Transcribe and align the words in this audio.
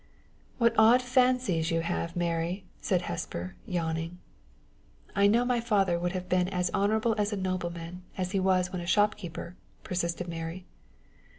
"What 0.57 0.73
odd 0.79 0.99
fancies 0.99 1.69
you 1.69 1.81
have, 1.81 2.15
Mary!" 2.15 2.65
said 2.81 3.03
Hesper, 3.03 3.53
yawning. 3.67 4.17
"I 5.15 5.27
know 5.27 5.45
my 5.45 5.59
father 5.61 5.99
would 5.99 6.13
have 6.13 6.27
been 6.27 6.47
as 6.49 6.71
honorable 6.73 7.13
as 7.19 7.31
a 7.31 7.37
nobleman 7.37 8.01
as 8.17 8.31
he 8.31 8.39
was 8.39 8.71
when 8.71 8.81
a 8.81 8.87
shopkeeper," 8.87 9.55
persisted 9.83 10.27
Mary. 10.27 10.65